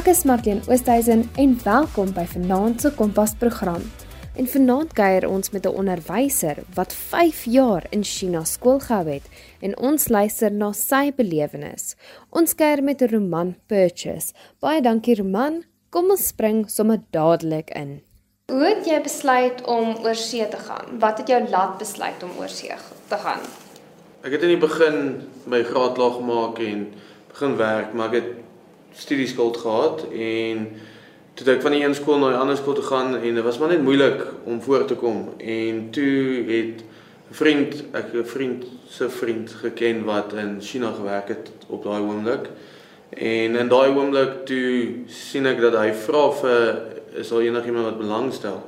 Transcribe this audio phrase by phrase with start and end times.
[0.00, 3.82] Ek is Martien Oosthuizen en welkom by Vanaand se Kompas program.
[4.32, 9.26] En vanaand kuier ons met 'n onderwyser wat 5 jaar in China skool gehou het
[9.60, 11.96] en ons luister na sy belewenis.
[12.30, 14.32] Ons kuier met Roman Purchase.
[14.60, 15.64] Baie dankie Roman.
[15.90, 18.00] Kom ons spring sommer dadelik in.
[18.46, 20.98] Hoe het jy besluit om oor see te gaan?
[20.98, 22.72] Wat het jou laat besluit om oor see
[23.08, 23.40] te gaan?
[24.22, 26.88] Ek het in die begin my graad klaar gemaak en
[27.28, 28.49] begin werk, maar ek het
[28.92, 30.68] studieskuld gehad en
[31.34, 33.58] toe ek van die een skool na die ander skool toe gaan en dit was
[33.58, 35.28] maar net moeilik om voor te kom.
[35.38, 36.82] En toe het
[37.30, 42.02] 'n vriend ek 'n vriend se vriend geken wat in China gewerk het op daai
[42.02, 42.48] oomblik.
[43.10, 46.82] En in daai oomblik toe sien ek dat hy vra vir
[47.14, 48.62] is daar enigiemand wat belangstel?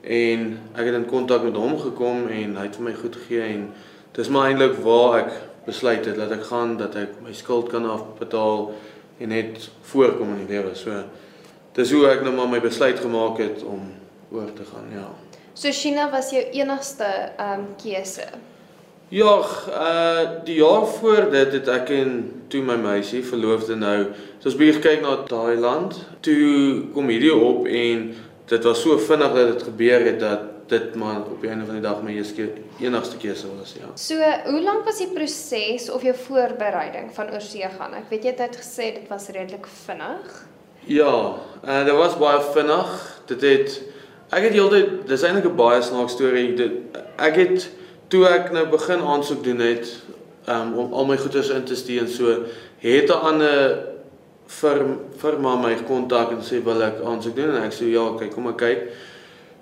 [0.00, 3.42] En ek het in kontak met hom gekom en hy het vir my goed gegee
[3.42, 3.72] en
[4.12, 5.32] dis maar eintlik waar ek
[5.64, 8.72] besluit het dat ek gaan dat ek my skuld kan afbetaal
[9.20, 10.74] en net voorkom in die lewe.
[10.78, 11.02] So
[11.76, 13.84] dis hoe ek nou maar my besluit gemaak het om
[14.32, 15.08] oor te gaan, ja.
[15.54, 18.26] So China was jou enigste ehm um, keuse.
[19.10, 19.34] Ja,
[19.68, 22.12] uh die jaar voor dit het ek en
[22.48, 24.12] toe my meisie verloofde nou.
[24.38, 25.98] So ons bietjie kyk na Thailand.
[26.22, 28.12] Toe kom hierdie op en
[28.50, 31.78] dit was so vinnig dat dit gebeur het dat dit maar op die einde van
[31.78, 32.48] die dag my eerste
[32.80, 33.90] enigste keuse was, ja.
[33.98, 34.18] So,
[34.50, 37.96] hoe lank was die proses of jou voorbereiding van oorsee gaan?
[37.98, 40.38] Ek weet jy het gesê dit was redelik vinnig.
[40.88, 41.14] Ja,
[41.64, 42.94] uh, dit was baie vinnig.
[43.30, 43.76] Dit het
[44.30, 46.54] ek het heeltyd dis eintlik 'n baie snaaks storie.
[46.54, 47.68] Dit ek het
[48.08, 49.90] toe ek nou begin aansoek doen het
[50.48, 52.44] um, om al my goederes in te stuur en so
[52.78, 53.78] het 'n ander
[54.46, 58.34] firma firma my kontak en sê wil ek aansoek doen en ek sê ja, kyk
[58.34, 58.80] kom ek kyk.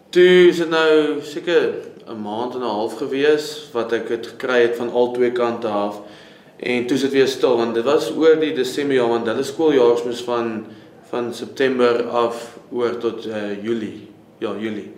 [0.09, 1.75] Toe is dit nou seker
[2.09, 5.69] 'n maand en 'n half gewees wat ek dit gekry het van al twee kante
[5.69, 6.00] af.
[6.56, 9.43] En toe is dit weer stil want dit was oor die Desember jaar want hulle
[9.43, 10.66] skooljaars moes van
[11.10, 14.09] van September af oor tot uh, Julie.
[14.38, 14.93] Ja, Julie.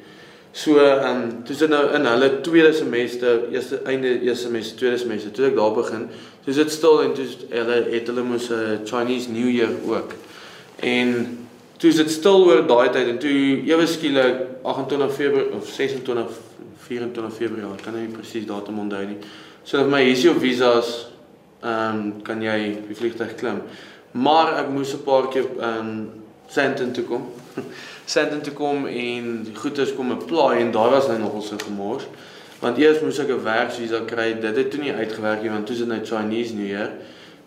[0.52, 4.98] So ehm toe is dit nou in hulle tweede semester, eerste einde eerste semester, tweede
[4.98, 6.08] semester, toe ek daar begin.
[6.44, 9.74] Toe is dit stil en toe hulle het hulle moes 'n uh, Chinese New Year
[9.86, 10.12] ook.
[10.76, 11.38] En
[11.80, 13.36] toe is dit stil oor daai tyd en toe
[13.70, 16.41] ewe skielik 28 Februarie of 26
[16.91, 19.20] 24 Februarie, kan nie presies datum onthou nie.
[19.64, 20.91] So vir my hier's jou visas,
[21.62, 22.56] ehm um, kan jy
[22.88, 23.62] die vliegtuig klim.
[24.12, 26.08] Maar ek moes 'n paar keer ehm um,
[26.50, 27.28] Sandton toe kom.
[28.12, 32.08] Sandton toe kom en die goeders kom apply en daai was nou nogal so gemors.
[32.60, 34.34] Want eers moes ek 'n werksvisa kry.
[34.41, 36.91] Dit het toe nie uitgewerk nie want toe is dit nou Chinese New Year.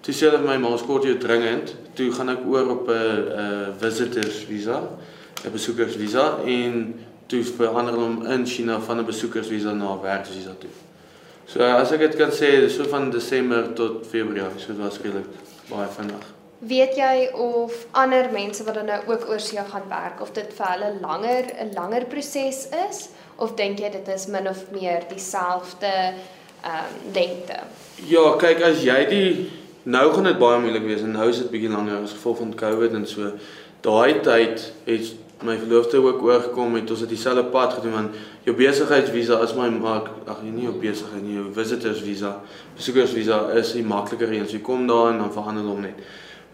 [0.04, 1.70] Toe sê hulle vir my maar ons kort jou dringend.
[1.96, 4.82] Toe gaan ek oor op 'n 'n visitors visa,
[5.46, 10.02] 'n besoekers visa en toe verander hom in China van 'n besoekers visa na 'n
[10.02, 10.70] werksvisa toe.
[11.46, 15.26] So as ek dit kan sê, so van Desember tot Februarie, so dit was redelik
[15.70, 16.26] baie vinnig.
[16.60, 20.54] Weet jy of ander mense wat dan nou ook oor see gaan werk of dit
[20.54, 25.04] vir hulle langer 'n langer proses is of dink jy dit is min of meer
[25.10, 26.14] dieselfde
[26.64, 27.60] ehm um, lengte?
[28.08, 29.52] Ja, kyk as jy die
[29.84, 32.54] Nou gaan dit baie moeilik wees en nou is dit bietjie langer as gevolg van
[32.56, 33.34] COVID en so.
[33.84, 35.10] Daai tyd het
[35.44, 38.16] my verloofde ook oorgekom het ons het dieselfde pad gedoen want
[38.48, 42.32] jou besigheidsvisa is my maak ag nie jou besigheid nie jou visitors visa
[42.78, 46.00] besoekers visa is die makliker een so jy kom daar en dan verander hom net.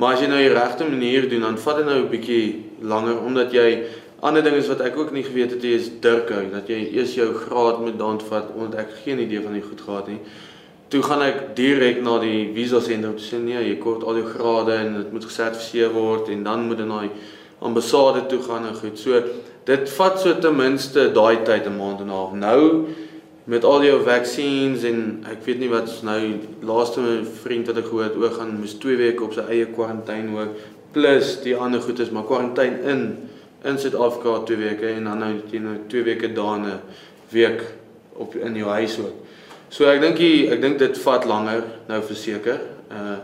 [0.02, 2.44] Maar as jy nou die regte manier doen dan vat dit nou 'n bietjie
[2.82, 3.84] langer omdat jy
[4.26, 7.80] ander dinge wat ek ook nie geweet het is dirke dat jy eers jou graad
[7.80, 10.20] moet dan vat omdat ek geen idee van die goed gehad nie
[10.90, 14.30] toe gaan ek direk na die visa sentrum toe sê nee, jy kort al jou
[14.32, 17.12] grade en dit moet gesertifiseer word en dan moet dit na die
[17.62, 18.98] ambassade toe gaan en goed.
[18.98, 19.22] So
[19.68, 22.34] dit vat so ten minste daai tyd 'n maand en 'n half.
[22.34, 22.88] Nou
[23.50, 26.20] met al jou vaksines en ek weet nie wat nou
[26.62, 29.66] laaste my vriend wat ek gehoor het ook gaan moes 2 weke op sy eie
[29.66, 30.52] kwarantyne ook
[30.94, 33.02] plus die ander goed is maar kwarantyne in
[33.64, 36.80] in Suid-Afrika 2 weke en dan nou jy nou 2 weke daarna
[37.30, 37.64] week
[38.14, 39.29] op in jou huis ook.
[39.70, 42.60] So ek dink ek dink dit vat langer nou verseker.
[42.90, 43.20] Uh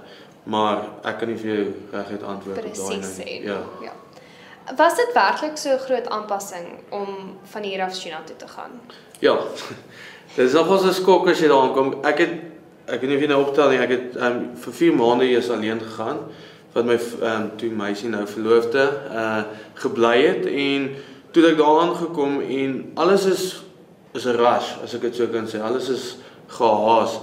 [0.46, 3.30] maar ek kan nie vir jou reguit antwoord op daai nou.
[3.50, 3.56] Ja.
[3.82, 3.94] Ja.
[4.78, 8.82] Was dit werklik so 'n groot aanpassing om van hier af China toe te gaan?
[9.20, 9.38] Ja.
[10.36, 12.04] Dit is nogals 'n skok as jy daar aankom.
[12.04, 12.34] Ek het
[12.86, 13.80] ek weet nie of jy nou optel nie.
[13.80, 16.20] Ek het um vir 4 maande eers alleen gegaan
[16.74, 19.44] wat my um toe meisie nou verloofde uh
[19.74, 20.96] gebly het en
[21.32, 23.64] toe ek daar aangekom en alles is
[24.14, 25.62] is 'n rush as ek dit so kan sê.
[25.62, 27.20] Alles is gehaas.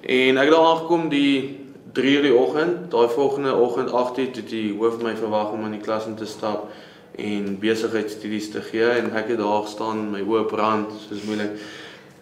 [0.00, 1.60] En ek het daar aangekom die
[1.92, 5.80] 3:00 die oggend, daai volgende oggend 8:00 toe die hoof my verwag om in die
[5.80, 6.70] klas in te stap
[7.16, 11.50] en besigheidstudies te gee en ek het daar gestaan my oë brand, soos moeilik.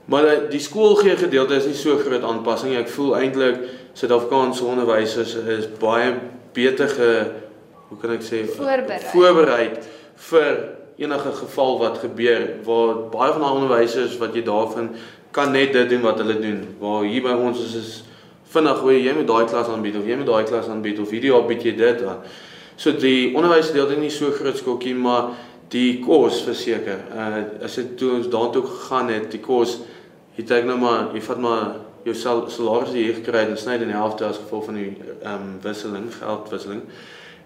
[0.04, 2.74] Maar die, die skool gee gedeelte is nie so groot aanpassing.
[2.76, 3.62] Ek voel eintlik
[3.92, 6.14] Suid-Afrikaanse onderwysers is baie
[6.52, 7.10] beter ge
[7.88, 9.00] hoe kan ek sê Voorberei.
[9.12, 9.66] voorberei
[10.28, 10.52] vir
[10.96, 14.92] enige geval wat gebeur waar baie van daai onderwysers wat jy daarvan
[15.32, 16.62] kan net dit doen wat hulle doen.
[16.80, 17.92] Waar hier by ons is is
[18.52, 21.32] vinnig hoe jy met daai klas aanbied of jy met daai klas aanbied of hierdie
[21.32, 22.20] jaar bied jy dit aan.
[22.76, 25.32] So die onderwys deel dit nie so groot skokkie maar
[25.72, 27.00] die kos verseker.
[27.16, 29.78] Uh as dit toe ons daartoe gegaan het, die kos
[30.36, 31.64] het ek nou maar jy vat maar
[32.04, 34.68] jou sal, salaris wat jy gekry het en sny dit in die helfte as gevolg
[34.68, 34.88] van die
[35.22, 36.82] ehm um, wisseling, geldwisseling.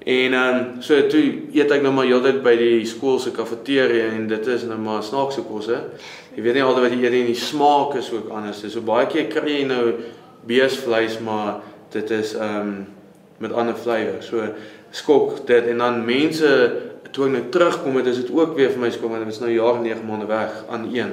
[0.06, 1.22] En ehm um, so toe
[1.54, 5.02] eet ek nou maar heeltyd by die skool se kafeteria en dit is nou maar
[5.04, 5.80] snaakse kosse.
[6.36, 8.60] Jy weet nie altyd wat jy eet en die smaak is ook anders.
[8.68, 9.84] So baie keer kry jy nou
[10.46, 11.62] beesvleis maar
[11.94, 12.76] dit is ehm um,
[13.38, 14.22] met ander flavour.
[14.24, 14.44] So
[14.96, 16.50] skok dit en dan mense
[17.12, 19.42] toe ek nou terugkom het is dit ook weer vir my skok want dit is
[19.42, 21.12] nou jare 9 maande weg aan een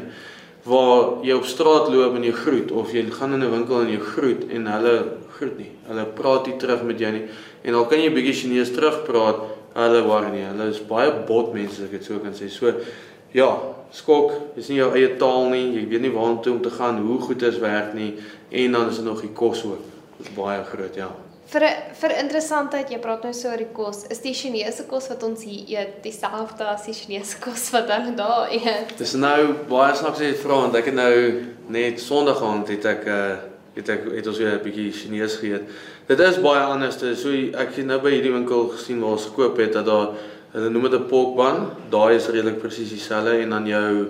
[0.63, 3.91] waar jy op straat loop en jy groet of jy gaan in 'n winkel en
[3.91, 4.95] jy groet en hulle
[5.35, 5.71] groet nie.
[5.87, 7.25] Hulle praat nie terug met jou nie.
[7.63, 9.41] En al kan jy bietjie Chinese terugpraat,
[9.73, 10.45] hulle worry nie.
[10.45, 12.49] Hulle is baie bot mense as ek dit so kan sê.
[12.49, 12.71] So
[13.33, 13.49] ja,
[13.93, 15.65] skok is nie jou eie taal nie.
[15.77, 18.15] Jy weet nie waartoe om te gaan, hoe goed is werk nie
[18.53, 19.91] en dan is dit nog die kos ook.
[20.37, 21.09] Baie groot, ja.
[21.53, 21.65] Vir
[21.99, 24.03] vir interessantheid, jy praat nou so oor die kos.
[24.13, 28.15] Is die Chinese kos wat ons hier eet dieselfde as die Chinese kos wat hulle
[28.17, 28.95] daar eet?
[28.97, 31.15] Dis nou baie snaaks jy vra want ek het nou
[31.73, 33.25] net Sondag aand het ek uh
[33.73, 35.69] het ek het ons weer 'n bietjie Chinees geëet.
[36.07, 36.97] Dit is baie anders.
[37.21, 40.13] So ek het nou by hierdie winkel gesien waar ons gekoop het dat daar
[40.53, 41.69] hulle noem dit 'n pork bun.
[41.89, 44.07] Daai is redelik presies dieselfde en dan jou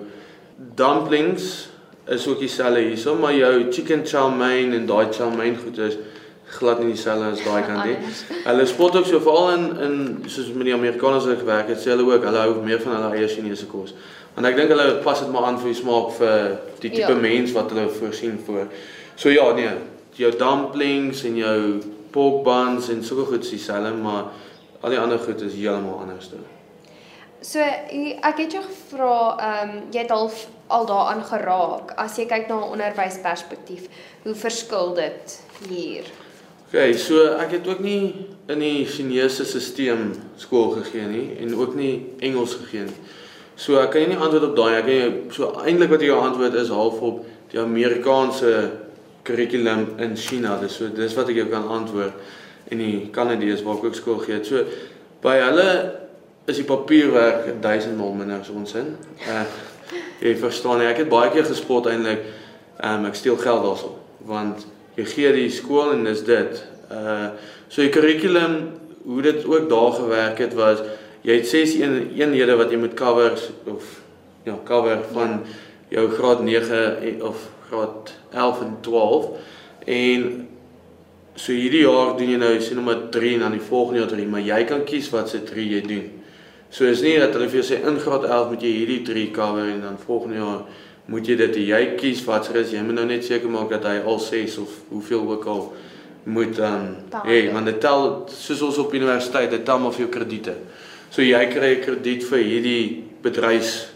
[0.76, 1.70] dumplings
[2.08, 5.98] is ook dieselfde hierso, maar jou chicken chow mein en daai chow mein goed is
[6.46, 7.96] glad nie dieselfde as daai kant nie.
[8.50, 9.96] Hulle spot ook so veral in in
[10.28, 13.16] soos met die Amerikaners wat gewerk het, sê hulle ook hulle hou meer van hulle
[13.16, 13.96] eie Chinese kos.
[14.36, 16.38] Want ek dink hulle pas dit maar aan vir die smaak vir
[16.84, 17.20] die tipe ja.
[17.26, 18.68] mens wat hulle voorsien vir.
[19.16, 19.72] So ja, nee,
[20.18, 21.60] jou dumplings en jou
[22.14, 24.34] pork buns en sulke goed is dieselfde, maar
[24.84, 26.44] al die ander goed is heeltemal anders dan.
[27.44, 30.30] So ek het jou gevra, ehm um, jy het al
[30.74, 31.92] al daaraan geraak.
[32.00, 33.88] As jy kyk na 'n onderwysperspektief,
[34.24, 36.04] hoe verskil dit hier?
[36.68, 41.76] Okay, so ek het ook nie in die Chinese stelsel skool gegee nie en ook
[41.76, 43.02] nie Engels gegee nie.
[43.56, 44.76] So ek kan jy nie antwoord op daai.
[44.78, 48.72] Ek kan jy so eintlik wat jou antwoord is half op die Amerikaanse
[49.24, 50.58] kurrikulum in China.
[50.62, 52.14] Dis so dis wat ek jou kan antwoord
[52.72, 54.40] en die Kanadees waar ek ook skool gee.
[54.46, 54.64] So
[55.24, 55.68] by hulle
[56.50, 58.96] is die papierwerk 1000 mal minder as ons in.
[59.28, 59.46] Uh
[60.24, 62.24] jy verstaan nie, ek het baie keer gespot eintlik
[62.84, 63.90] um ek steel geld daarso
[64.24, 64.64] want
[64.96, 66.62] jy gee die skool en dis dit.
[66.92, 67.34] Uh
[67.68, 68.58] so die kurrikulum
[69.04, 70.84] hoe dit ook daar gewerk het was
[71.24, 73.36] jy het 6 een, eenhede wat jy moet cover
[73.72, 74.00] of
[74.44, 75.42] ja, cover van
[75.92, 79.28] jou graad 9 of graad 11 en 12
[79.86, 80.48] en
[81.36, 84.12] so hierdie jaar doen jy nou sien nou maar 3 en dan die volgende jaar
[84.12, 86.06] 3, maar jy kan kies wat se 3 jy doen.
[86.74, 89.32] So is nie dat hulle vir jou sê in graad 11 moet jy hierdie 3
[89.34, 90.64] cover en dan volgende jaar
[91.06, 93.86] moet jy dit jy kies wat se is jy moet nou net seker maak dat
[93.86, 95.62] hy al 6 of hoeveel ook al
[96.24, 96.88] moet dan
[97.26, 100.56] hê hey, want dit tel soos ons op universiteit dit tel maar vir jou krediete.
[101.12, 103.90] So jy kry 'n krediet vir hierdie bedryfs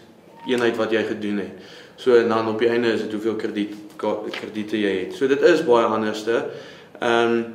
[0.47, 1.53] eenheid wat jy gedoen het.
[1.97, 5.15] So en dan op die einde is dit hoeveel krediet krediete jy het.
[5.15, 6.45] So dit is baie anderste.
[6.99, 7.45] Ehm um,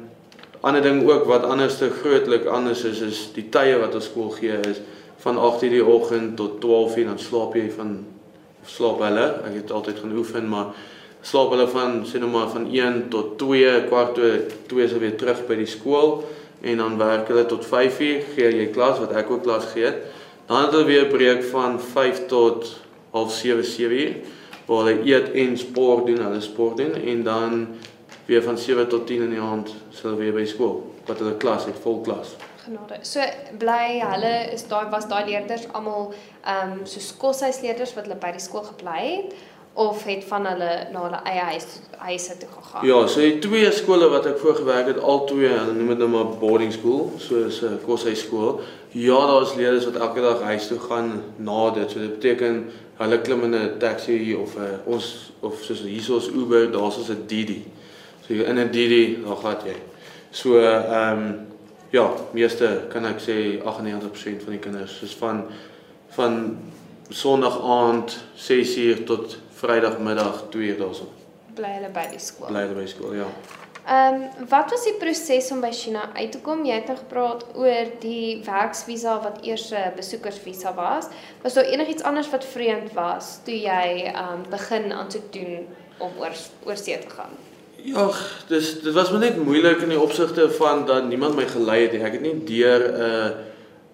[0.62, 4.58] ander ding ook wat anderste grootlik anders is is die tye wat ons skool gee
[4.70, 4.78] is
[5.24, 8.04] van 8:00 die oggend tot 12:00 dan slaap jy van
[8.66, 9.26] slaap hulle.
[9.46, 10.66] Ek het altyd gaan oefen maar
[11.22, 15.16] slaap hulle van sê nou maar van 1 tot 2 kwart toe 2 is weer
[15.16, 16.24] terug by die skool
[16.62, 19.90] en dan werk hulle tot 5:00 gee jy klas wat ek ook klas gee.
[20.46, 22.78] Dan het hulle weer 'n breek van 5 tot
[23.10, 24.14] half 7 7 uur
[24.66, 27.66] waar hulle eet en sport doen, hulle sport doen en dan
[28.26, 31.64] weer van 7 tot 10 in die aand sal weer by skool wat hulle klas
[31.64, 32.36] het, vol klas.
[32.62, 33.00] Genade.
[33.02, 33.24] So
[33.58, 36.12] bly hulle is daai was daai leerders almal
[36.44, 39.34] ehm um, so koshuisleerders wat hulle by die skool gebly het
[39.74, 42.86] of het van hulle na hulle eie huis huise toe gegaan.
[42.86, 46.08] Ja, so die twee skole wat ek voorgewerk het, al twee, hulle noem dit nou
[46.12, 48.60] maar boarding school, soos 'n koshuisskool.
[48.92, 51.90] Ja, daar's leerders wat elke dag huis toe gaan na dit.
[51.90, 56.28] So dit beteken hulle klim in 'n taxi of 'n uh, ons of soos hiersoos
[56.28, 57.64] Uber, daar's ons 'n Didi.
[58.32, 59.76] So in 'n Didi, dan gaan jy.
[60.30, 61.46] So ehm um,
[61.90, 65.44] ja, meeste kan ek sê 98% van die kinders is van
[66.16, 66.58] van
[67.08, 71.10] Sondag aand 6uur tot Vrydagmiddag 2 daarso.
[71.54, 72.48] Bly hulle by die skool.
[72.48, 73.28] Bly hulle by skool, ja.
[73.84, 76.64] Ehm um, wat was die proses om by China uit te kom?
[76.64, 81.12] Jy het nou gepraat oor die werksvisa wat eers 'n besoekersvisa was.
[81.42, 85.66] Was daar enigiets anders wat vreemd was toe jy ehm um, begin aansoek doen
[85.98, 86.32] om oor
[86.64, 87.51] oor see te gaan?
[87.82, 88.10] Ja,
[88.46, 91.96] dis dit was maar net moeilik in die opsigte van dat niemand my gelei het
[91.96, 92.02] nie.
[92.06, 93.30] Ek het nie deur 'n uh,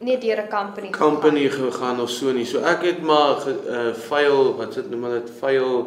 [0.04, 2.44] nie deur 'n company company gegaan of so nie.
[2.44, 5.86] So ek het maar 'n uh, file, wat sit noem hulle dit, file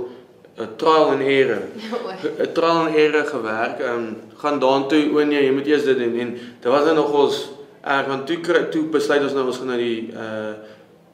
[0.57, 1.61] 'n trial and error.
[2.39, 3.79] 'n trial and error gewerk.
[3.79, 6.95] Ehm um, gaan daartoe o nee, jy moet eers dit doen en dit was nou
[6.95, 7.49] nog ons
[7.83, 10.53] erg want toe toe besluit ons nou ons gaan nou die uh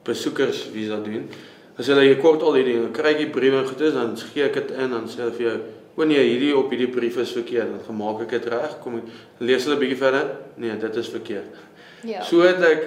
[0.04, 1.28] besoekers visa doen.
[1.78, 4.72] As hulle jy kort al hierdie kry jy briewe en goedes dan gee ek dit
[4.72, 5.58] in dan sê hulle vir jou
[5.98, 7.72] O nee, hierdie op hierdie brief is verkeerd.
[7.74, 8.76] Dan gemaak ek dit reg.
[8.84, 9.10] Kom ek
[9.42, 10.30] lees hulle 'n bietjie verder.
[10.56, 11.58] Nee, dit is verkeerd.
[12.06, 12.22] Ja.
[12.22, 12.84] So het ek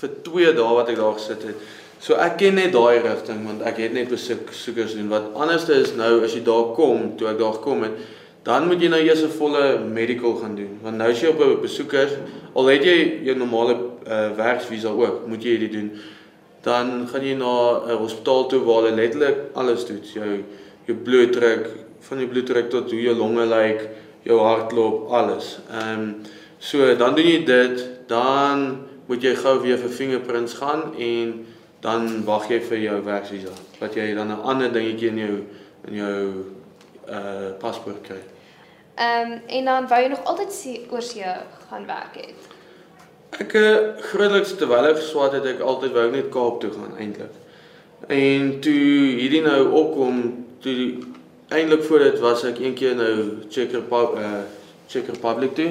[0.00, 1.56] vir 2 dae wat ek daar gesit het.
[1.98, 5.08] So ek ken net daai rigting want ek het net besoek soekers doen.
[5.10, 7.98] Wat anderste is nou as jy daar kom, toe ek daar gekom het,
[8.46, 10.78] dan moet jy nou eers 'n volle medical gaan doen.
[10.82, 12.08] Want nou as jy op 'n besoeker,
[12.54, 13.74] al het jy jou normale
[14.06, 15.90] uh, werksvisa ook, moet jy dit doen.
[16.62, 20.00] Dan gaan jy na 'n hospitaal toe waar hulle letterlik alles doen.
[20.14, 20.44] Jou
[20.86, 23.88] jou bloeddruk, van die bloeddruk tot hoe jou longe lyk,
[24.22, 25.58] jou hartklop, alles.
[25.70, 26.10] Ehm um,
[26.58, 28.64] so dan doen jy dit, dan
[29.06, 31.46] moet jy gou weer vir fingerprints gaan en
[31.80, 35.36] dan wag jy vir jou werksvisa wat jy dan 'n ander dingetjie in jou
[35.86, 36.44] in jou
[37.08, 38.20] uh paspoort kry.
[38.98, 41.34] Ehm um, en dan wou jy nog altyd see oor see
[41.70, 42.48] gaan werk het.
[43.38, 43.76] Ek uh,
[44.10, 47.34] grootliks terwyl ek geswaat het, ek altyd wou net Kaap toe gaan eintlik.
[48.08, 48.88] En toe
[49.20, 50.74] hierdie nou opkom, toe
[51.48, 53.12] eintlik voor dit was ek een keer nou
[53.48, 54.40] Czech Republic uh
[54.88, 55.70] Czech Republic toe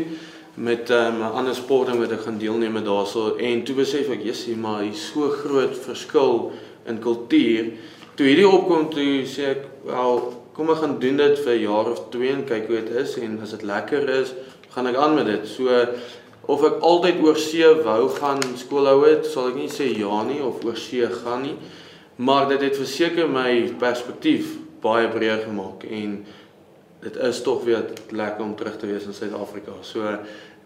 [0.54, 4.56] met 'n um, ander sporting wat ek gaan deelneem daarso en toe besef ek jissie
[4.58, 6.52] maar hier so groot verskil
[6.86, 7.72] in kultuur.
[8.16, 11.92] Toe hierdie opkom toe sê ek wel kom ek gaan doen dit vir 'n jaar
[11.92, 14.34] of twee en kyk hoe dit is en as dit lekker is,
[14.70, 15.48] gaan ek aan met dit.
[15.48, 15.70] So
[16.48, 20.24] of ek altyd oor see wou gaan skool hou het, sal ek nie sê ja
[20.24, 21.58] nie of oor see gaan nie.
[22.16, 26.26] Maar dit het verseker my perspektief baie breër gemaak en
[27.00, 29.78] dit is tog weer lekker om terug te wees in Suid-Afrika.
[29.82, 30.18] So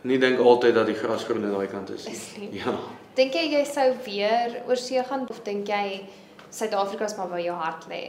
[0.01, 2.07] nie dink altyd dat die gras groen aan daai kant is.
[2.07, 2.27] is
[2.63, 2.75] ja.
[3.15, 6.01] Dink jy jy sou weer oor see gaan of dink jy
[6.51, 8.03] Suid-Afrika is maar waar jou hart lê?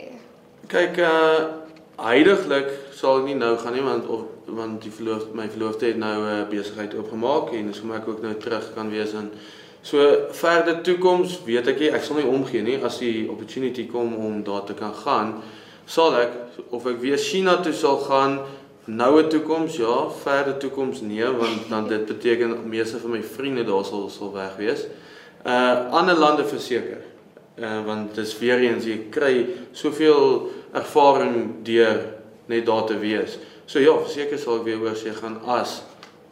[0.71, 1.71] Kyk uh
[2.02, 4.23] heidaglik sal ek nie nou gaan nie want of
[4.56, 8.09] want die verloof my verloofde het nou 'n uh, besigheid oopgemaak en dis hoe ek
[8.09, 9.30] ook nou terug kan wees in
[9.82, 14.14] So verder toekoms weet ek nie ek sal nie omgee nie as die opportunity kom
[14.14, 15.42] om daar te kan gaan
[15.86, 16.34] sal ek
[16.70, 18.40] of ek weer China toe sal gaan
[18.84, 23.84] noue toekoms ja, verder toekoms nee want dan dit beteken meeste van my vriende daar
[23.84, 24.86] sal sal weg wees.
[25.46, 27.02] Uh ander lande verseker.
[27.58, 32.00] Uh want dis weer eens jy kry soveel ervaring deur
[32.46, 33.38] net daar te wees.
[33.66, 35.82] So ja, verseker sal ek weer oor see gaan as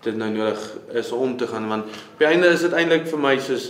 [0.02, 0.60] dit nou nodig
[0.96, 3.66] is om te gaan want op die einde is dit eintlik vir my soos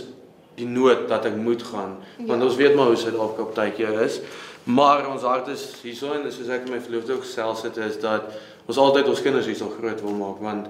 [0.55, 2.27] die nood dat ek moet gaan ja.
[2.29, 4.21] want ons weet maar hoe Suid-Afrika tydjie is.
[4.63, 8.29] Maar ons hart is hierso en soos ek my verloofde ook self sit is dat
[8.69, 10.67] ons altyd ons kinders hierso groot wil maak want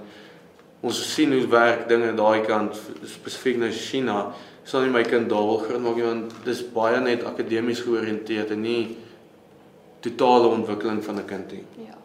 [0.82, 4.32] ons sien hoe werk dinge daai kant spesifiek na China.
[4.64, 8.64] Sal nie my kind daar wil groot maak want dis baie net akademies georiënteerd en
[8.64, 8.82] nie
[10.02, 11.64] totale ontwikkeling van 'n kind nie.
[11.86, 11.98] Ja.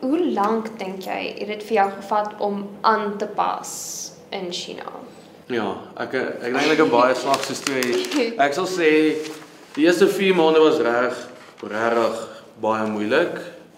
[0.00, 4.92] Hoe lank dink jy het dit vir jou gevat om aan te pas in China?
[5.46, 8.34] Ja, ek ek dink eintlik 'n baie snaakse storie.
[8.38, 9.16] Ek sal sê
[9.70, 11.18] Die eerste 4 maande was reg
[11.62, 12.22] regtig
[12.58, 13.36] baie moeilik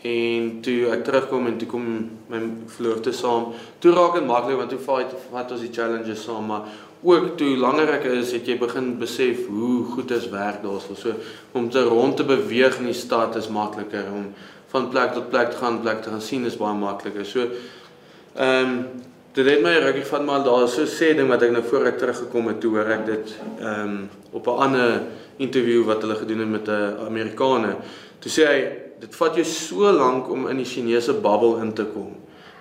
[0.08, 1.84] en toe ek terugkom en toe kom
[2.32, 2.40] my
[2.72, 3.50] verloofde saam.
[3.82, 6.70] Toe raak dit maklik want toe fight wat ons die challenges saam maar
[7.04, 10.96] ook toe langer ek is het jy begin besef hoe goed is werk daarso.
[10.96, 11.12] So
[11.52, 14.30] om te rond te beweeg in die stad is makliker om
[14.72, 17.28] van plek tot plek te gaan, plek te gaan sien is baie makliker.
[17.28, 17.50] So
[18.32, 18.78] ehm um,
[19.32, 21.98] dit het my rukkie van maar daar so sê ding wat ek nou voor ek
[22.00, 24.00] teruggekom het toe hoor ek dit ehm um,
[24.32, 25.02] op 'n ander
[25.42, 27.76] interview wat hulle gedoen het met 'n Amerikaner.
[28.18, 28.60] Toe sê hy
[29.00, 32.14] dit vat jou so lank om in die Chinese bubbel in te kom.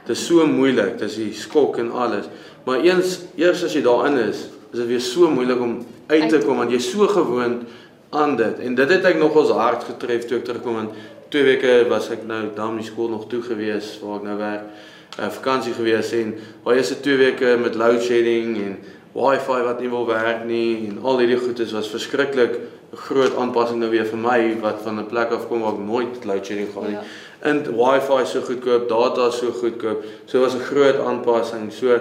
[0.05, 2.25] Dit is so moeilik, dis die skok en alles.
[2.65, 6.39] Maar eens eers as jy daarin is, is dit weer so moeilik om uit te
[6.39, 7.63] kom want jy's so gewoond
[8.09, 8.59] aan dit.
[8.59, 10.89] En dit het ek nog ons hart getref toe ek terugkom en
[11.29, 14.37] twee weke was ek nou daar in die skool nog toe gewees waar ek nou
[14.37, 14.63] werk.
[15.11, 18.77] 'n uh, vakansie gewees en waar jy se twee weke met load shedding en
[19.11, 22.55] wifi wat nie wil werk nie en al hierdie goedes was verskriklik
[22.93, 26.25] groot aanpassing nou weer vir my wat van 'n plek af kom waar ek nooit
[26.25, 26.91] load shedding gehad het.
[26.91, 27.03] Ja.
[27.39, 30.03] En wifi so goedkoop, data so goedkoop.
[30.25, 31.71] So was 'n groot aanpassing.
[31.73, 31.99] So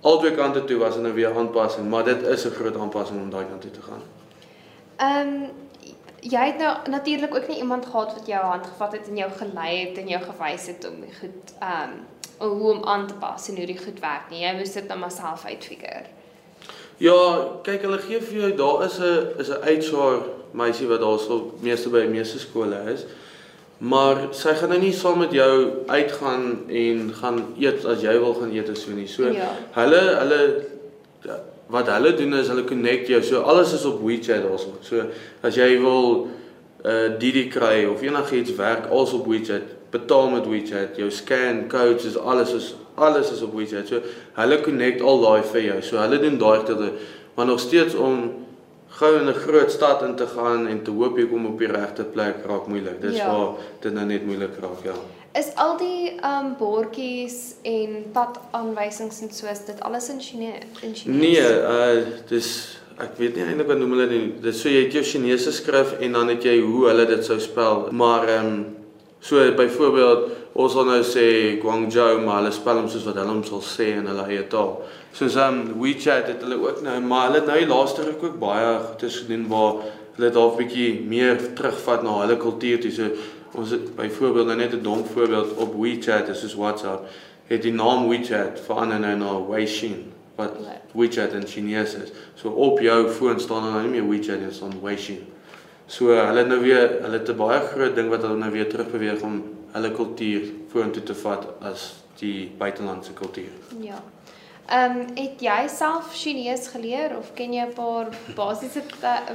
[0.00, 3.30] albei kante toe was dit nou weer aanpassing, maar dit is 'n groot aanpassing om
[3.30, 4.02] daai kant toe te gaan.
[4.96, 5.50] Ehm um,
[6.20, 9.30] jy het nou natuurlik ook nie iemand gehad wat jou hand gevat het en jou
[9.30, 13.48] gelei het en jou gewys het om goed ehm um, hoe om aan te pas
[13.48, 14.40] en hoe dit goed werk nie.
[14.40, 16.04] Jy moes dit net maar self uitfigure.
[17.02, 17.18] Ja,
[17.66, 20.22] kyk hulle gee vir jou daar is 'n is 'n HR
[20.52, 23.04] meisie wat daar sou meeste by meeste skole is.
[23.78, 28.34] Maar sy gaan nou nie saam met jou uitgaan en gaan eet as jy wil
[28.34, 29.06] gaan eet of so nie.
[29.06, 29.50] So ja.
[29.74, 30.40] hulle hulle
[31.66, 33.22] wat hulle doen is hulle connect jou.
[33.22, 34.78] So alles is op WeChat daarso.
[34.80, 35.02] So
[35.42, 36.28] as jy wil
[36.84, 42.04] uh Didi kry of enigiets werk als op WeChat, betaal met WeChat, jou scan codes
[42.04, 43.88] is alles is alles is op WeChat.
[43.88, 44.00] So
[44.38, 45.82] hulle connect al daai vir jou.
[45.82, 46.92] So hulle doen daai gedeelte
[47.34, 48.32] maar nog steeds om
[48.86, 51.66] gou in 'n groot stad in te gaan en te hoop jy kom op die
[51.68, 53.00] regte plek raak moeilik.
[53.00, 53.26] Dis ja.
[53.26, 54.94] waar dit nou net moeilik raak, ja.
[55.32, 61.08] Is al die um bordjies en padaanwysings en soos dit alles in Chinese in Chinese?
[61.08, 64.42] Nee, uh dis ek weet nie eintlik wat noem hulle dit.
[64.42, 67.40] Dit so jy het jou Chinese skrif en dan het jy hoe hulle dit sou
[67.40, 67.88] spel.
[67.90, 68.76] Maar um
[69.24, 71.26] so byvoorbeeld ons sal nou sê
[71.62, 74.76] Guangzhou, maar hulle spel hom soos wat hulle hom sal sê in hulle eie taal.
[75.16, 78.36] Soos um WeChat het hulle ook nou, maar hulle het nou die laaste ruk ook
[78.42, 79.80] baie goedes gedoen waar
[80.14, 82.92] hulle dalk bietjie meer terugvat na hulle kultuur toe.
[82.94, 83.10] So
[83.58, 87.08] ons het byvoorbeeld nou net 'n dom voorbeeld op WeChat, dis soos WhatsApp,
[87.48, 90.52] het die naam WeChat verander nou na Weixin wat
[90.92, 92.12] WeChat in Chinese is.
[92.34, 95.33] So op jou foon staan nou nie meer WeChat nie, staan Weixin.
[95.86, 99.22] So hulle nou weer hulle het 'n baie groot ding wat hulle nou weer terugbeweeg
[99.22, 103.52] om hulle kultuur vorentoe te vat as die buitelandse kultuur.
[103.80, 104.02] Ja.
[104.66, 108.82] Ehm um, het jy self Chinese geleer of ken jy 'n paar basiese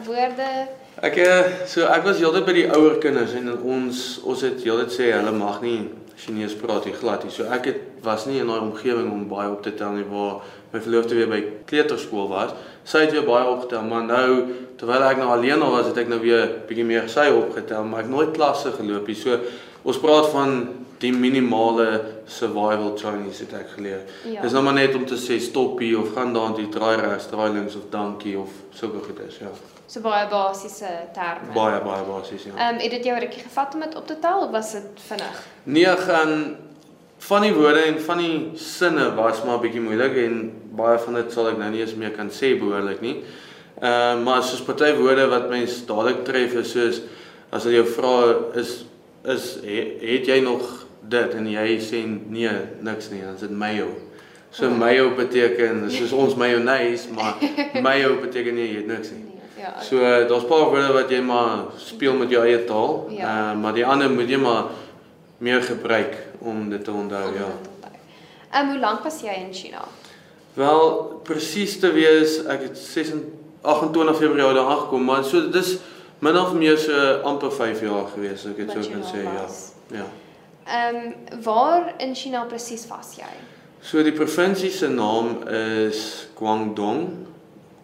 [0.05, 0.67] woorde?
[1.01, 4.91] Ek eh, so ek was heeltyd by die ouer kinders en ons ons het heeltyd
[4.91, 7.31] sê hulle mag nie Chinese praat nie glad nie.
[7.31, 10.41] So ek het was nie in daai omgewing om baie op te tel nie waar
[10.73, 12.51] my verloofde weer by kleuterskool was.
[12.83, 14.27] Sy het weer baie opgetel, maar nou
[14.79, 18.11] terwyl ek nou alleen was, het ek nou weer bietjie meer sy opgetel, maar ek
[18.11, 19.17] nooit klasse geloop nie.
[19.19, 19.39] So
[19.87, 20.55] Ons praat van
[20.99, 21.87] die minimale
[22.27, 24.01] survival Chinese het ek geleer.
[24.27, 24.41] Ja.
[24.43, 27.29] Dis nou maar net om te sê stop hier of gaan daar die draai regs,
[27.31, 29.51] draai links of dankie of sulke goedes, ja.
[29.89, 31.53] So baie basiese terme.
[31.55, 32.55] Baie baie basies, ja.
[32.55, 35.05] Ehm um, het dit jou rukkie gevat om dit op te tel of was dit
[35.07, 35.45] vinnig?
[35.63, 36.33] Nee, gaan
[37.29, 40.35] van die woorde en van die sinne was maar 'n bietjie moeilik en
[40.75, 43.23] baie van dit sal ek nou nie eens meer kan sê behoorlik nie.
[43.79, 47.01] Ehm uh, maar soos party woorde wat mens dadelik tref is soos
[47.49, 48.85] as hulle jou vra is
[49.23, 52.51] is het, het jy nog dit en jy sê nee
[52.85, 53.87] niks nie dan is dit mayo.
[54.51, 54.77] So oh.
[54.77, 57.37] mayo beteken soos ons mayonnaise maar
[57.85, 59.23] mayo beteken nie jy het niks nie.
[59.29, 59.73] Nee, ja.
[59.85, 63.07] So daar's paar woorde wat jy maar speel met jou eie taal.
[63.15, 63.29] Ja.
[63.29, 64.71] Uh, maar die ander moet jy maar
[65.39, 67.51] meer gebruik om dit te onthou ja.
[68.49, 69.85] En um, hoe lank was jy in China?
[70.57, 75.77] Wel presies te wees ek het 26 28 Februarie daar aangekom maar so dis
[76.19, 79.45] min of meer so amper 5 jaar gewees, ek het so kan sê, ja.
[79.99, 80.07] Ja.
[80.65, 83.31] Ehm um, waar in China presies was jy?
[83.81, 87.07] So die provinsie se naam is Guangdong.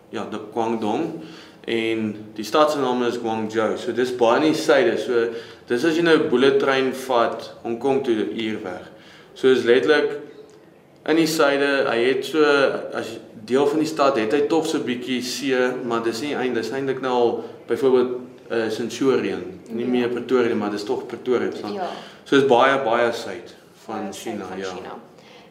[0.10, 1.24] Ja, die Guangdong
[1.66, 3.78] en die stad se naam is Guangzhou.
[3.78, 4.98] So dis baie in die suide.
[5.02, 5.32] So
[5.68, 8.92] dis as jy nou 'n bullet trein vat Hong Kong toe uur weg.
[9.34, 10.20] So is letterlik
[11.08, 11.88] in die suide.
[11.90, 12.44] Hy het so
[12.94, 16.36] as deel van die stad het hy tog so 'n bietjie see, maar dis nie
[16.36, 18.12] eintlik dis eintlik nou al byvoorbeeld
[18.52, 19.92] uh, Centurion, nie ja.
[19.92, 21.74] meer Pretoria maar dis tog Pretoria staan.
[21.74, 21.90] Ja.
[22.26, 23.54] So is baie baie suid
[23.86, 24.72] van China, van ja.
[24.74, 24.96] China.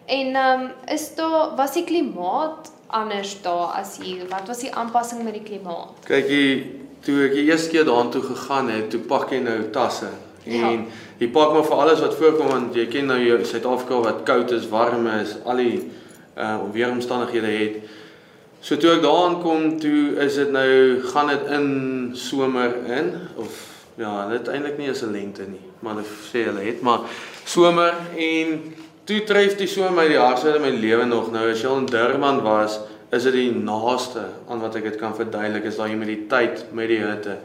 [0.04, 4.26] En ehm um, is daar was die klimaat anders daar as hier?
[4.28, 6.02] Wat was die aanpassing met die klimaat?
[6.04, 6.64] Kyk hier,
[7.00, 10.10] toe ek die eerste keer daartoe gegaan het, toe pak jy nou tasse
[10.42, 10.70] ja.
[10.70, 11.02] en ja.
[11.22, 14.50] jy pak maar vir alles wat voorkom want jy ken nou jou Suid-Afrika wat koud
[14.56, 15.76] is, warm is, al die
[16.34, 17.78] uh weeromstandighede het.
[18.64, 21.70] So toe ek daar aankom, toe is dit nou gaan dit in
[22.18, 26.64] somer in of ja, dit eintlik nie is 'n lente nie, maar hulle sê hulle
[26.64, 27.00] het maar
[27.44, 31.68] somer en toe tref die somer die hardste in my lewe nog nou as jy
[31.68, 32.80] al in Durban was,
[33.12, 37.02] is dit die naaste aan wat ek dit kan verduidelik is daai humiditeit met die
[37.02, 37.36] hitte.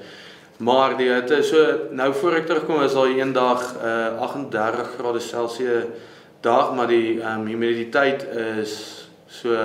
[0.59, 5.85] Maar die hitte so nou voor ek terugkom is al eendag uh 38 grade Celsius
[6.41, 8.23] dag, maar die um, humiditeit
[8.61, 9.55] is so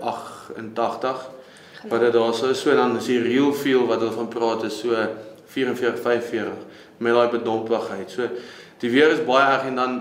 [0.00, 1.28] 88
[1.88, 4.78] wat dit daar so so dan is die real feel wat hulle van praat is
[4.80, 4.96] so
[5.52, 8.10] 44 45 met daai bedompigheid.
[8.10, 8.28] So
[8.82, 9.98] die weer is baie erg en dan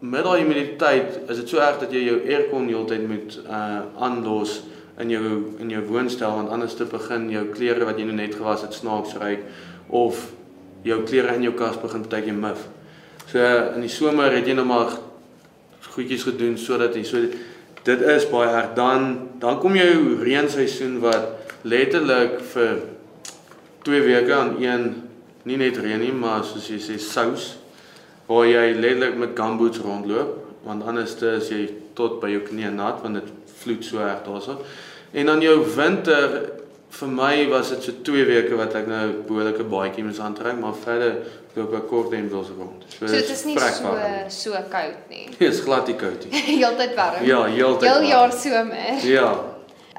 [0.00, 4.60] met daai humiditeit is dit so erg dat jy jou aircon heeltyd moet uh aanlos
[5.00, 5.24] in jou
[5.60, 8.76] in jou woonstel want anders te begin jou klere wat jy nou net gewas het
[8.76, 9.44] snaaks ryk
[9.88, 10.30] of
[10.84, 12.66] jou klere in jou kas begin partykeer mif.
[13.30, 13.44] So
[13.76, 14.96] in die somer het jy nou maar
[15.90, 17.20] goedjies gedoen sodat jy so
[17.84, 19.10] dit is baie erg dan
[19.42, 22.80] dan kom jou reenseisoen wat letterlik vir
[23.86, 24.86] 2 weke aan een
[25.48, 27.56] nie net reën nie maar soos jy sê sous
[28.28, 31.64] waar jy letterlik met gumboots rondloop want anders is jy
[31.98, 34.60] tot by jou knie nat want dit vloed so erg daarso
[35.12, 36.40] en dan jou winter
[36.90, 40.76] vir my was dit so 2 weke wat ek nou behoorlike baadjie moes aantrek maar
[40.84, 41.20] verder
[41.54, 42.84] loop ek kort en wils rond.
[42.86, 44.30] So, so dit is nie so warm.
[44.30, 45.24] so koud nie.
[45.38, 46.42] Nee, is glad nie koud nie.
[46.62, 47.24] heeltyd warm.
[47.26, 47.88] Ja, heeltyd.
[47.90, 49.06] Heel jaar somer.
[49.06, 49.30] Ja.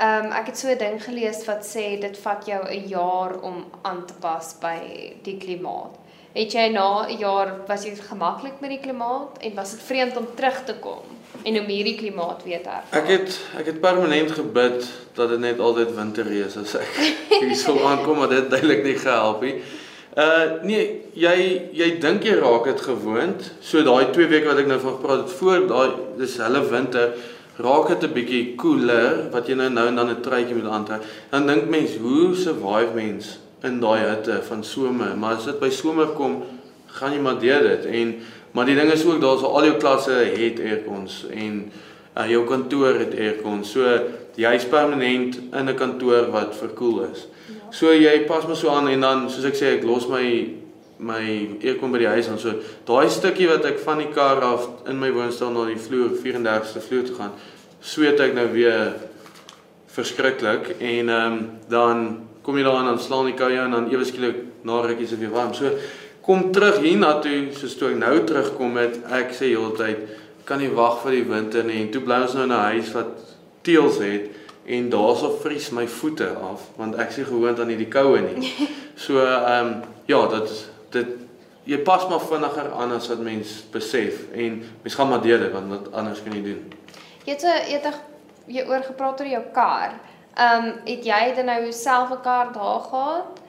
[0.02, 3.40] Ehm um, ek het so 'n ding gelees wat sê dit vat jou 'n jaar
[3.42, 4.80] om aan te pas by
[5.24, 5.94] die klimaat.
[6.34, 10.18] Het jy na 'n jaar was jy gemaklik met die klimaat en was dit vreemd
[10.18, 11.04] om terug te kom
[11.44, 13.04] en om hierdie klimaat weer te ervaar?
[13.04, 16.88] Ek het ek het permanent gebid dat dit net altyd winter is as ek
[17.42, 19.62] hier sou aankom, maar dit duidelik nie gehelp nie.
[20.18, 23.52] Uh nee, jy jy dink jy raak dit gewoond.
[23.60, 27.14] So daai 2 weke wat ek nou van gepraat het voor daai dis hulle winter
[27.58, 31.02] raak dit 'n bietjie koeler wat jy nou nou en dan 'n truitjie moet aantrek.
[31.30, 35.18] Dan dink mens, hoe survive mens in daai hitte van somer?
[35.18, 36.44] Maar as dit by somer kom,
[36.86, 38.16] gaan jy maar deur dit en
[38.52, 41.72] maar die ding is ook daar's al jou klasse het aircons en
[42.18, 43.72] uh, jou kantoor het aircons.
[43.72, 43.88] So
[44.36, 47.28] jy's permanent in 'n kantoor wat verkoel is.
[47.48, 47.72] Ja.
[47.72, 50.50] So jy pas maar so aan en dan soos ek sê ek los my
[51.02, 51.22] my
[51.66, 52.54] aircon by die huis en so
[52.86, 56.84] daai stukkie wat ek van die kar af in my woonstel na die vloer 34ste
[56.86, 57.34] vloer toe gaan
[57.82, 58.94] sweet ek nou weer
[59.96, 62.04] verskriklik en ehm um, dan
[62.42, 65.14] kom jy daar aan dan slaan die koue en dan ewe skielik na rukkie is
[65.14, 65.54] dit weer warm.
[65.54, 65.70] So
[66.26, 70.06] kom terug hiernatoe soos toe ek nou terugkom met ek sê heeltyd
[70.46, 72.94] kan nie wag vir die winter nie en toe bly ons nou in 'n huis
[72.98, 73.12] wat
[73.66, 74.30] teëls het
[74.66, 78.54] en daarso vries my voete af want ek sien gewoond aan hierdie koue nie.
[79.02, 81.08] So ehm um, ja, dit is dit
[81.64, 85.52] jy pas maar vinniger aan as wat mens besef en mens gaan maar deur dit
[85.52, 86.64] want wat anders kan jy doen.
[87.26, 88.02] Jy het so het
[88.50, 90.00] jy oor gepraat oor jou kar.
[90.34, 93.40] Ehm um, het jy dan nou self 'n kar daar gehad?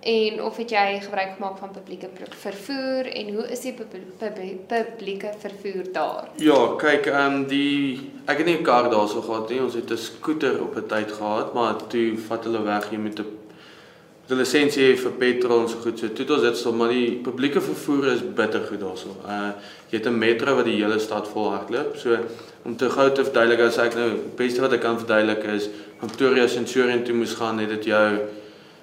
[0.00, 5.92] En of het jy gebruik gemaak van publieke vervoer en hoe is die publieke vervoer
[5.92, 6.28] daar?
[6.36, 9.62] Ja, kyk, ehm um, die ek het nie 'n kar daarso gehad nie.
[9.62, 13.18] Ons het 'n skooter op 'n tyd gehad, maar toe vat hulle weg jy met
[13.18, 13.38] 'n
[14.28, 16.00] die lisensie hê vir petrol en so goed.
[16.00, 19.14] So toe het ons dit so maar die publieke vervoer is bitter goed daarso.
[19.24, 19.52] Uh
[19.88, 21.96] jy het 'n metro wat die hele stad vol hardloop.
[21.96, 22.18] So
[22.64, 25.68] om te gou te verduidelik as ek nou beste wat ek kan verduidelik is
[26.00, 28.18] Pretoria Centurion toe moes gaan het dit jou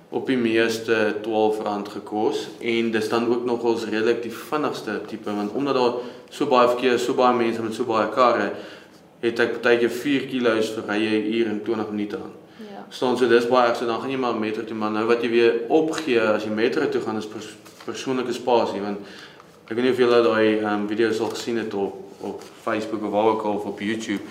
[0.09, 5.31] op die meeste R12 gekos en dis dan ook nog ons redelik die vinnigste tipe
[5.31, 5.93] want omdat daar
[6.29, 8.51] so baie verkeer, so baie mense met so baie karre
[9.21, 12.44] het ek baie keer 4 km vir rye uur en 20 minute aan
[12.89, 15.29] staan so dis baie so dan gaan jy maar metro toe maar nou wat jy
[15.29, 17.53] weer opgee as jy metro toe gaan is pers
[17.85, 18.99] persoonlike spasie want
[19.65, 23.11] ek weet nie of julle daai um, video's al gesien het op op Facebook of
[23.11, 24.21] waar ook al of op YouTube.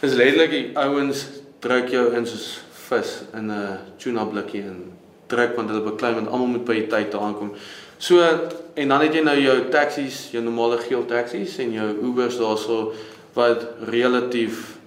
[0.00, 1.26] Is letterlik die ouens
[1.58, 4.92] druk jou in soos vis in 'n tuna blikkie en
[5.26, 7.52] druk want hulle beklei want almal moet by die tyd aankom.
[7.98, 8.20] So
[8.74, 12.92] en dan het jy nou jou taksies jou normale geel taksies en jou Ubers daarso
[13.34, 14.77] wat relatief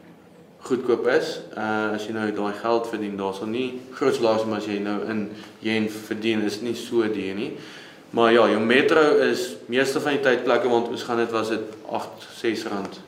[0.62, 1.40] goedkoop is.
[1.58, 4.80] Uh as jy nou daai geld verdien, daar's al nie groot salarisse maar as jy
[4.80, 5.30] nou in
[5.66, 7.52] yen verdien is nie so duur nie.
[8.12, 11.54] Maar ja, jou metro is meeste van die tyd plekke waar ons gaan dit was
[11.54, 13.00] dit 8 6 rand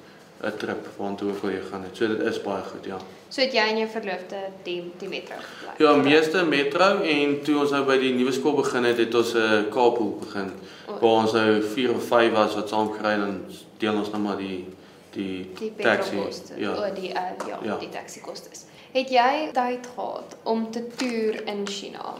[0.43, 1.97] 'n trip waartoe ek wil jy gaan dit.
[1.97, 2.97] So dit is baie goed, ja.
[3.29, 5.79] So het jy en jou verloofde die die metro gebruik.
[5.79, 9.33] Ja, meeste metro en toe ons nou by die nuwe skool begin het, het ons
[9.33, 10.51] 'n uh, carpool begin.
[10.87, 10.99] Oh.
[10.99, 13.45] Waar ons nou 4 of 5 was wat saam gekry en
[13.77, 14.65] deel ons nou maar die
[15.13, 16.17] die, die taxi
[16.57, 18.65] ja o die uh, ja, ja die taxi kostes.
[18.93, 22.15] Het jy tyd gehad om te toer in China?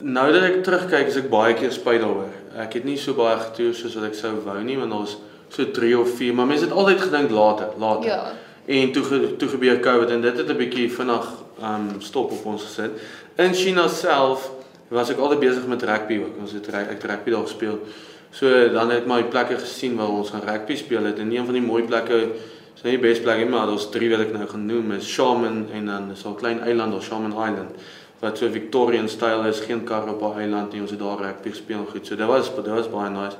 [0.00, 2.32] Nou dat ek terugkyk, is ek baie keer spyt daaroor.
[2.58, 5.18] Ek het nie so baie getoer soos wat ek sou wou nie, want ons
[5.50, 8.08] so 3 of 4, maar mense het altyd gedink later, later.
[8.08, 8.32] Ja.
[8.70, 11.26] En toe toe gebeur COVID en dit het 'n bietjie vinnig
[11.62, 12.90] um stop op ons gesit.
[13.36, 14.50] In China self
[14.88, 16.40] was ek altyd besig met rugby ook.
[16.40, 17.78] Ons het ek rugby daar gespeel.
[18.32, 21.54] So dan het die plekke gesien waar ons gaan rugby speel het en een van
[21.54, 22.32] die mooi plekke
[22.74, 25.66] is nie die beste plek nie maar daar's drie wat ek nou genoem is Shaman
[25.72, 27.74] en dan is 'n klein eiland of Shaman Island
[28.20, 30.80] wat so Victorian style is, geen kar op 'n eiland nie.
[30.80, 32.06] Ons het daar rugby gespeel goed.
[32.06, 33.36] So dit was dit was baie nice.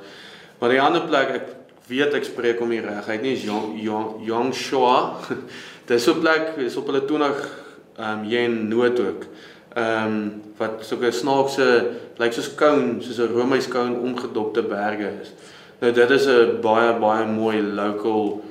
[0.59, 1.45] Maar die ander plek ek
[1.87, 5.13] weet ek spreek om die regheid nie is Yong Yong Yongshua.
[5.87, 7.49] Dis so 'n plek is op hulle 20
[7.97, 9.25] ehm um, yen noot ook
[9.73, 11.65] ehm um, wat sulke snaakse
[12.19, 15.31] lyk soos koun, soos 'n Romeis koun omgedopte berge is.
[15.79, 18.43] Nou dit is 'n baie baie mooi local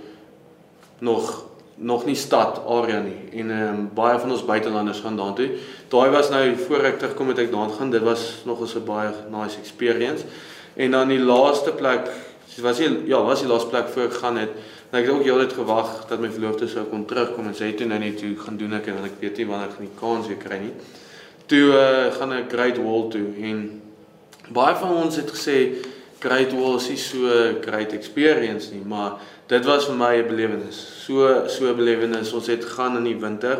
[0.98, 1.44] nog
[1.76, 5.50] nog nie stad area nie en ehm um, baie van ons buitelanders gaan daartoe.
[5.88, 7.90] Daai was nou voor ek terugkom het ek daarheen gaan.
[7.90, 10.24] Dit was nog 'n baie nice experience.
[10.74, 12.08] En dan die laaste plek,
[12.62, 14.50] was die ja, was die laaste plek voor ek gaan het.
[14.90, 17.86] En ek het ook heeltyd gewag dat my verloofde sou kom terugkom en sê toe
[17.86, 20.36] nou net toe gaan doen ek en ek weet nie wanneer ek die kans weer
[20.36, 20.72] kry nie
[21.50, 23.64] toe uh, gaan ek Great Wall toe en
[24.54, 25.56] baie van ons het gesê
[26.20, 29.16] Great Wall is nie so great experience nie, maar
[29.48, 30.78] dit was vir my 'n belewenis.
[31.06, 32.32] So so 'n belewenis.
[32.32, 33.58] Ons het gaan in die winter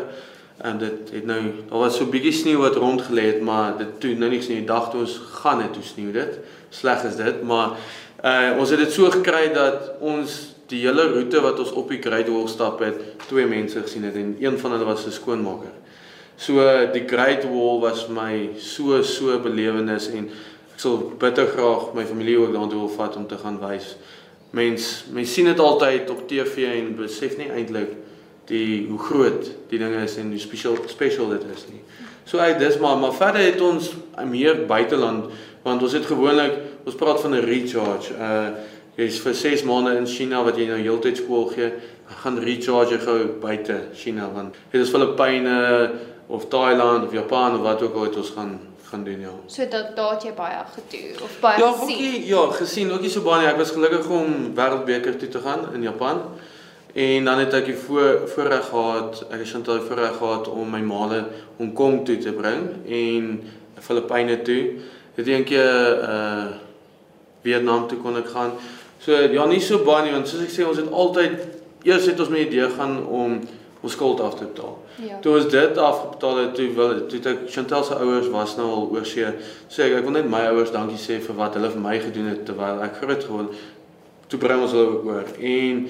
[0.61, 3.99] en dit het nou daar was so bietjie sneeu wat rond gelê het, maar dit
[3.99, 6.39] toe nou nie sneeu dag toe ons gaan het toe sneeu dit.
[6.69, 7.77] Sleg is dit, maar
[8.23, 12.01] uh ons het dit so gekry dat ons die hele roete wat ons op die
[12.01, 12.95] Great Wall stap het,
[13.27, 15.73] twee mense gesien het en een van hulle was 'n skoonmaker.
[16.41, 16.57] So
[16.89, 20.25] die Great Wall was my so so belewenis en
[20.73, 23.91] ek sal bitter graag my familie ook daartoe wil vat om te gaan wys.
[24.57, 27.93] Mens mens sien dit altyd op TV en besef nie eintlik
[28.49, 31.83] die hoe groot die ding is en hoe spesiaal special dit is nie.
[32.25, 33.91] So uit dis maar maar verder het ons
[34.25, 35.29] meer buiteland
[35.61, 36.57] want ons het gewoonlik
[36.89, 38.17] ons praat van 'n recharge.
[38.17, 38.49] Uh
[38.97, 41.69] jy's vir 6 maande in China wat jy nou heeltyd skool gee,
[42.23, 45.53] gaan recharge gou buite China want dit is Filippyne
[46.31, 48.59] of Thailand of Japan of wat ook al het ons gaan
[48.91, 49.33] gaan doen ja.
[49.45, 51.97] So dat daar het jy baie getoer of baie ja, gesien.
[51.97, 53.47] Ookie, ja, gesien, ookie so baie.
[53.47, 56.19] Ek was gelukkig om Wêreldbeker toe te gaan in Japan.
[56.93, 60.81] En dan het ek die voor voorreg gehad, ek het Chantal voorreg gehad om my
[60.83, 61.21] maale
[61.57, 63.29] Hong Kong toe te bring en
[63.79, 64.61] Filippyne toe.
[65.15, 66.51] Het een keer uh
[67.41, 68.51] Vietnam toe kon ek gaan.
[69.01, 71.39] So ja, nie so baie nie want soos ek sê ons het altyd
[71.87, 73.39] eers het ons met die idee gaan om
[73.81, 74.75] ons skuld af te betaal.
[75.01, 75.17] Ja.
[75.19, 78.87] Toe ons dit afbetaal het, toe wil toe ek Chantal se ouers was nou al
[78.93, 79.25] oor see.
[79.71, 82.29] Sê ek ek wil net my ouers dankie sê vir wat hulle vir my gedoen
[82.29, 83.63] het terwyl ek groot geword.
[84.29, 85.31] Toe bring ons hulle ook oor.
[85.39, 85.81] En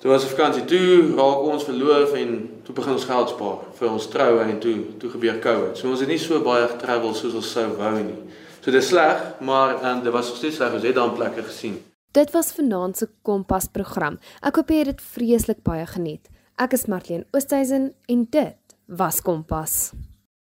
[0.00, 2.30] toe was 'n vakansie toe, raak ons verloof en
[2.62, 5.76] toe begin ons geld spaar vir ons troue en toe toe gebeur Covid.
[5.78, 8.22] So ons het nie so baie getravel soos ons sou wou nie.
[8.62, 10.72] So dit is sleg, maar um, dit was nog steeds sleg.
[10.72, 11.82] Ons het daai plekke gesien.
[12.12, 14.18] Dit was vanaand se Kompas program.
[14.42, 16.30] Ek hoop jy het dit vreeslik baie geniet.
[16.56, 19.90] Ek is Marlene Oosthuizen en dit was Kompas.